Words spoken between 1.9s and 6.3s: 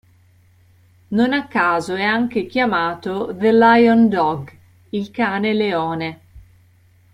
è anche chiamato "The Lion Dog": Il cane leone.